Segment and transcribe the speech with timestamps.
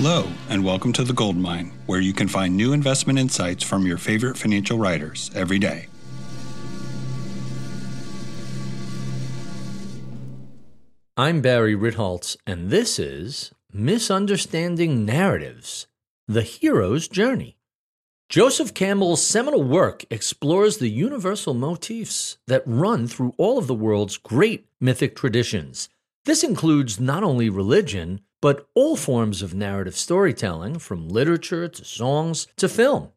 [0.00, 3.84] Hello, and welcome to The Gold Mine, where you can find new investment insights from
[3.84, 5.88] your favorite financial writers every day.
[11.16, 15.88] I'm Barry Ritholtz, and this is Misunderstanding Narratives
[16.28, 17.58] The Hero's Journey.
[18.28, 24.16] Joseph Campbell's seminal work explores the universal motifs that run through all of the world's
[24.16, 25.88] great mythic traditions.
[26.24, 32.46] This includes not only religion, but all forms of narrative storytelling, from literature to songs
[32.56, 33.10] to film.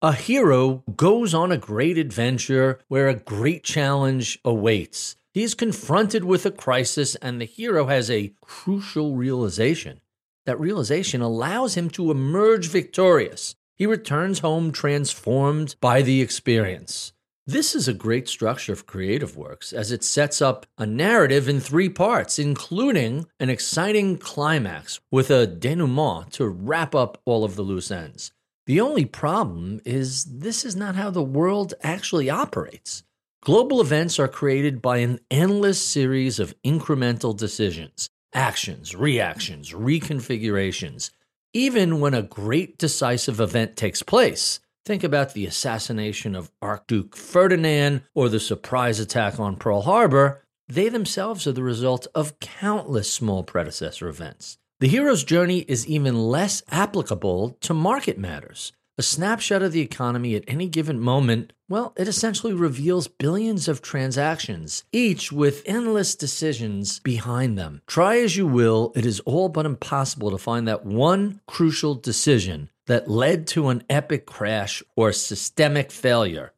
[0.00, 5.16] A hero goes on a great adventure where a great challenge awaits.
[5.34, 10.00] He is confronted with a crisis, and the hero has a crucial realization.
[10.46, 13.56] That realization allows him to emerge victorious.
[13.74, 17.12] He returns home transformed by the experience.
[17.48, 21.60] This is a great structure of creative works as it sets up a narrative in
[21.60, 27.62] three parts, including an exciting climax with a denouement to wrap up all of the
[27.62, 28.32] loose ends.
[28.66, 33.02] The only problem is this is not how the world actually operates.
[33.40, 41.12] Global events are created by an endless series of incremental decisions, actions, reactions, reconfigurations.
[41.54, 48.04] Even when a great decisive event takes place, Think about the assassination of Archduke Ferdinand
[48.14, 50.42] or the surprise attack on Pearl Harbor.
[50.66, 54.56] They themselves are the result of countless small predecessor events.
[54.80, 58.72] The hero's journey is even less applicable to market matters.
[58.96, 63.82] A snapshot of the economy at any given moment, well, it essentially reveals billions of
[63.82, 67.82] transactions, each with endless decisions behind them.
[67.86, 72.70] Try as you will, it is all but impossible to find that one crucial decision
[72.88, 76.52] that led to an epic crash or systemic failure.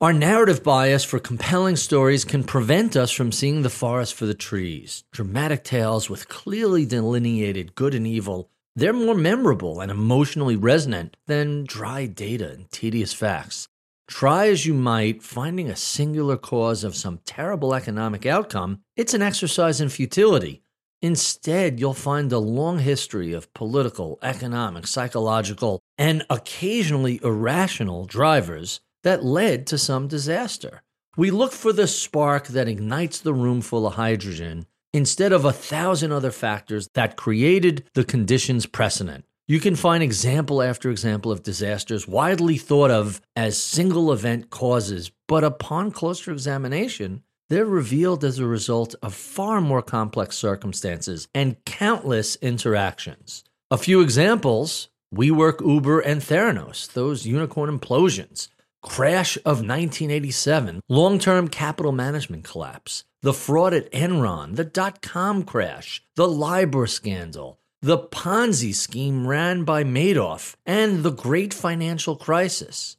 [0.00, 4.34] Our narrative bias for compelling stories can prevent us from seeing the forest for the
[4.34, 5.04] trees.
[5.10, 11.64] Dramatic tales with clearly delineated good and evil, they're more memorable and emotionally resonant than
[11.64, 13.68] dry data and tedious facts.
[14.06, 19.22] Try as you might, finding a singular cause of some terrible economic outcome, it's an
[19.22, 20.62] exercise in futility.
[21.02, 29.24] Instead, you'll find a long history of political, economic, psychological, and occasionally irrational drivers that
[29.24, 30.82] led to some disaster.
[31.16, 35.52] We look for the spark that ignites the room full of hydrogen instead of a
[35.52, 39.24] thousand other factors that created the conditions precedent.
[39.48, 45.12] You can find example after example of disasters widely thought of as single event causes,
[45.28, 51.64] but upon closer examination, they're revealed as a result of far more complex circumstances and
[51.64, 53.44] countless interactions.
[53.70, 58.48] A few examples WeWork, Uber, and Theranos, those unicorn implosions,
[58.82, 65.42] crash of 1987, long term capital management collapse, the fraud at Enron, the dot com
[65.42, 72.96] crash, the LIBOR scandal, the Ponzi scheme ran by Madoff, and the great financial crisis.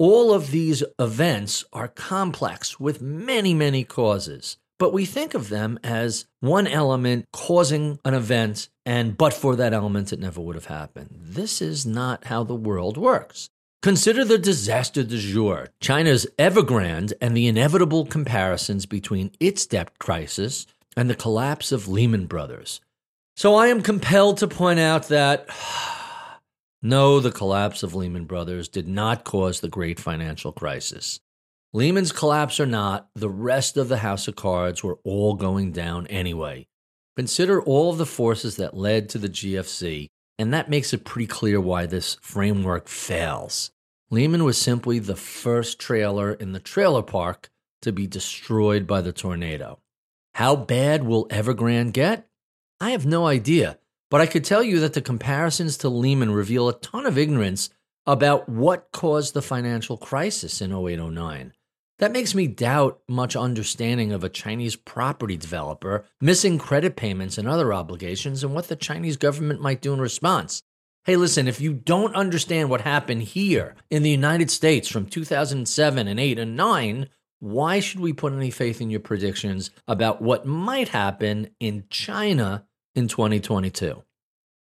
[0.00, 5.78] All of these events are complex with many, many causes, but we think of them
[5.84, 10.64] as one element causing an event, and but for that element, it never would have
[10.64, 11.10] happened.
[11.20, 13.50] This is not how the world works.
[13.82, 20.66] Consider the disaster du jour, China's Evergrande, and the inevitable comparisons between its debt crisis
[20.96, 22.80] and the collapse of Lehman Brothers.
[23.36, 25.46] So I am compelled to point out that
[26.82, 31.20] no, the collapse of Lehman Brothers did not cause the great financial crisis.
[31.72, 36.06] Lehman's collapse or not, the rest of the house of cards were all going down
[36.08, 36.66] anyway.
[37.16, 40.08] Consider all of the forces that led to the GFC,
[40.38, 43.70] and that makes it pretty clear why this framework fails.
[44.10, 47.50] Lehman was simply the first trailer in the trailer park
[47.82, 49.78] to be destroyed by the tornado.
[50.34, 52.26] How bad will Evergrande get?
[52.80, 53.78] I have no idea.
[54.10, 57.70] But I could tell you that the comparisons to Lehman reveal a ton of ignorance
[58.06, 61.52] about what caused the financial crisis in 0809.
[62.00, 67.46] That makes me doubt much understanding of a Chinese property developer missing credit payments and
[67.46, 70.62] other obligations and what the Chinese government might do in response.
[71.04, 76.08] Hey, listen, if you don't understand what happened here in the United States from 2007
[76.08, 77.08] and 8 and 9,
[77.38, 82.66] why should we put any faith in your predictions about what might happen in China
[82.94, 84.02] in 2022.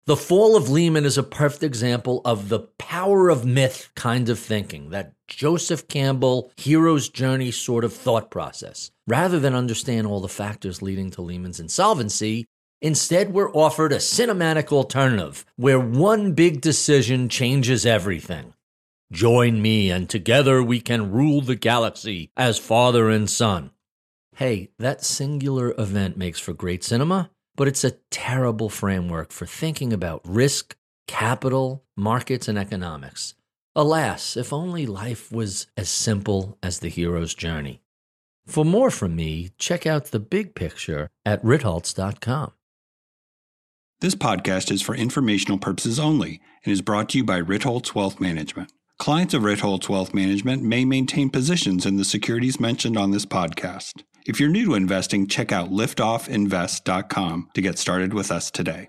[0.04, 4.36] The fall of Lehman is a perfect example of the power of myth kind of
[4.36, 8.90] thinking, that Joseph Campbell hero's journey sort of thought process.
[9.06, 12.46] Rather than understand all the factors leading to Lehman's insolvency,
[12.80, 18.54] instead we're offered a cinematic alternative where one big decision changes everything.
[19.12, 23.70] Join me, and together we can rule the galaxy as father and son.
[24.34, 29.93] Hey, that singular event makes for great cinema but it's a terrible framework for thinking
[29.93, 30.76] about risk,
[31.06, 33.34] capital, markets, and economics.
[33.75, 37.81] Alas, if only life was as simple as the hero's journey.
[38.46, 42.52] For more from me, check out the big picture at ritholtz.com.
[44.00, 48.20] This podcast is for informational purposes only and is brought to you by Ritholtz Wealth
[48.20, 48.72] Management.
[48.98, 54.02] Clients of Ritholtz Wealth Management may maintain positions in the securities mentioned on this podcast.
[54.26, 58.88] If you're new to investing, check out liftoffinvest.com to get started with us today.